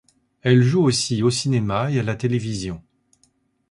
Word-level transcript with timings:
Elle 0.41 0.63
joue 0.63 0.81
aussi 0.83 1.21
au 1.21 1.29
cinéma 1.29 1.91
et 1.91 1.99
à 1.99 2.03
la 2.03 2.15
télévision. 2.15 2.81